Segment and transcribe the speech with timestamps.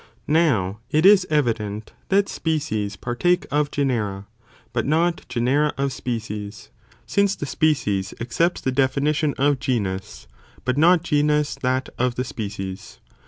[0.27, 4.25] Now it is evident that species partake of genera,
[4.73, 6.71] but not genera of species,
[7.05, 10.25] since the species accepts the definition of genus,
[10.65, 12.97] but not genus that of the species.